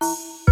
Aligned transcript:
Música 0.00 0.45